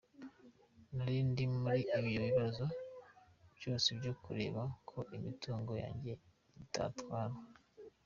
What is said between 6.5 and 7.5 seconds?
itatwarwa.